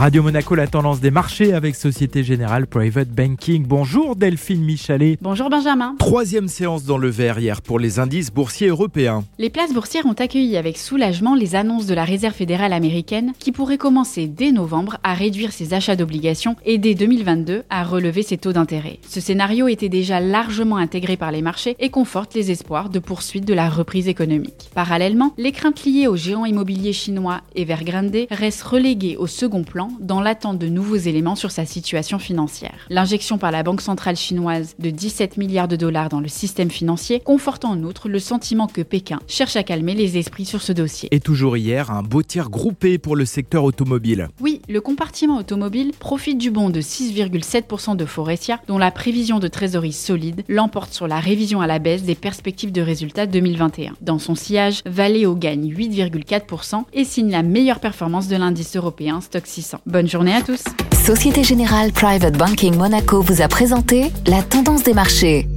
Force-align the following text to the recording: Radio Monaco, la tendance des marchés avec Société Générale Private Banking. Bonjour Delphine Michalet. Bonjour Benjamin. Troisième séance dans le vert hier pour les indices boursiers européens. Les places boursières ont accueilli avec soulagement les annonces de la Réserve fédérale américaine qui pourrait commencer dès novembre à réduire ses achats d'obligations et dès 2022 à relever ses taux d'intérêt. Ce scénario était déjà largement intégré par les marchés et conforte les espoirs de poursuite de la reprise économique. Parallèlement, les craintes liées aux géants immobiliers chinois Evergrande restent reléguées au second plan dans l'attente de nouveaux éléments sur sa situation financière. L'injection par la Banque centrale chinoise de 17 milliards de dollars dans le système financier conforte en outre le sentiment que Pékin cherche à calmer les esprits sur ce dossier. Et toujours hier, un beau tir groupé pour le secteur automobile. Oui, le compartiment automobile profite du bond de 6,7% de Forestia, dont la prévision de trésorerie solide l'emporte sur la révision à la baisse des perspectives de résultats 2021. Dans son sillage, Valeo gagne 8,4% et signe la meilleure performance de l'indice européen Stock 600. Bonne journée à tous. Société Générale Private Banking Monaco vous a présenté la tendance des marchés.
Radio 0.00 0.22
Monaco, 0.22 0.54
la 0.54 0.66
tendance 0.66 1.00
des 1.00 1.10
marchés 1.10 1.52
avec 1.52 1.76
Société 1.76 2.24
Générale 2.24 2.66
Private 2.66 3.10
Banking. 3.10 3.66
Bonjour 3.66 4.16
Delphine 4.16 4.64
Michalet. 4.64 5.18
Bonjour 5.20 5.50
Benjamin. 5.50 5.94
Troisième 5.98 6.48
séance 6.48 6.84
dans 6.84 6.96
le 6.96 7.10
vert 7.10 7.38
hier 7.38 7.60
pour 7.60 7.78
les 7.78 7.98
indices 7.98 8.32
boursiers 8.32 8.68
européens. 8.68 9.24
Les 9.36 9.50
places 9.50 9.74
boursières 9.74 10.06
ont 10.06 10.14
accueilli 10.14 10.56
avec 10.56 10.78
soulagement 10.78 11.34
les 11.34 11.54
annonces 11.54 11.84
de 11.84 11.92
la 11.92 12.04
Réserve 12.04 12.32
fédérale 12.32 12.72
américaine 12.72 13.34
qui 13.38 13.52
pourrait 13.52 13.76
commencer 13.76 14.26
dès 14.26 14.52
novembre 14.52 14.96
à 15.02 15.12
réduire 15.12 15.52
ses 15.52 15.74
achats 15.74 15.96
d'obligations 15.96 16.56
et 16.64 16.78
dès 16.78 16.94
2022 16.94 17.64
à 17.68 17.84
relever 17.84 18.22
ses 18.22 18.38
taux 18.38 18.54
d'intérêt. 18.54 19.00
Ce 19.06 19.20
scénario 19.20 19.68
était 19.68 19.90
déjà 19.90 20.18
largement 20.18 20.78
intégré 20.78 21.18
par 21.18 21.30
les 21.30 21.42
marchés 21.42 21.76
et 21.78 21.90
conforte 21.90 22.32
les 22.32 22.50
espoirs 22.50 22.88
de 22.88 23.00
poursuite 23.00 23.44
de 23.44 23.52
la 23.52 23.68
reprise 23.68 24.08
économique. 24.08 24.70
Parallèlement, 24.74 25.34
les 25.36 25.52
craintes 25.52 25.84
liées 25.84 26.06
aux 26.06 26.16
géants 26.16 26.46
immobiliers 26.46 26.94
chinois 26.94 27.42
Evergrande 27.54 28.16
restent 28.30 28.62
reléguées 28.62 29.18
au 29.18 29.26
second 29.26 29.62
plan 29.62 29.89
dans 29.98 30.20
l'attente 30.20 30.58
de 30.58 30.68
nouveaux 30.68 30.96
éléments 30.96 31.34
sur 31.34 31.50
sa 31.50 31.64
situation 31.64 32.18
financière. 32.18 32.86
L'injection 32.88 33.38
par 33.38 33.50
la 33.50 33.62
Banque 33.62 33.80
centrale 33.80 34.16
chinoise 34.16 34.74
de 34.78 34.90
17 34.90 35.36
milliards 35.36 35.68
de 35.68 35.76
dollars 35.76 36.08
dans 36.08 36.20
le 36.20 36.28
système 36.28 36.70
financier 36.70 37.20
conforte 37.20 37.64
en 37.64 37.82
outre 37.82 38.08
le 38.08 38.18
sentiment 38.18 38.66
que 38.66 38.82
Pékin 38.82 39.20
cherche 39.26 39.56
à 39.56 39.62
calmer 39.62 39.94
les 39.94 40.18
esprits 40.18 40.44
sur 40.44 40.62
ce 40.62 40.72
dossier. 40.72 41.08
Et 41.12 41.20
toujours 41.20 41.56
hier, 41.56 41.90
un 41.90 42.02
beau 42.02 42.22
tir 42.22 42.50
groupé 42.50 42.98
pour 42.98 43.16
le 43.16 43.24
secteur 43.24 43.64
automobile. 43.64 44.28
Oui, 44.40 44.59
le 44.70 44.80
compartiment 44.80 45.38
automobile 45.38 45.92
profite 45.98 46.38
du 46.38 46.50
bond 46.50 46.70
de 46.70 46.80
6,7% 46.80 47.96
de 47.96 48.04
Forestia, 48.04 48.60
dont 48.68 48.78
la 48.78 48.90
prévision 48.90 49.40
de 49.40 49.48
trésorerie 49.48 49.92
solide 49.92 50.42
l'emporte 50.48 50.92
sur 50.92 51.08
la 51.08 51.18
révision 51.18 51.60
à 51.60 51.66
la 51.66 51.80
baisse 51.80 52.04
des 52.04 52.14
perspectives 52.14 52.70
de 52.70 52.80
résultats 52.80 53.26
2021. 53.26 53.94
Dans 54.00 54.20
son 54.20 54.36
sillage, 54.36 54.82
Valeo 54.86 55.34
gagne 55.34 55.74
8,4% 55.74 56.84
et 56.92 57.04
signe 57.04 57.30
la 57.30 57.42
meilleure 57.42 57.80
performance 57.80 58.28
de 58.28 58.36
l'indice 58.36 58.76
européen 58.76 59.20
Stock 59.20 59.46
600. 59.46 59.78
Bonne 59.86 60.08
journée 60.08 60.34
à 60.34 60.42
tous. 60.42 60.62
Société 61.04 61.42
Générale 61.42 61.90
Private 61.92 62.36
Banking 62.36 62.76
Monaco 62.76 63.22
vous 63.22 63.42
a 63.42 63.48
présenté 63.48 64.12
la 64.26 64.42
tendance 64.42 64.84
des 64.84 64.94
marchés. 64.94 65.48